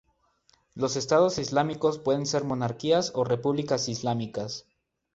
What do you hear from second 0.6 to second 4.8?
Los Estados islámicos pueden ser monarquías o repúblicas islámicas.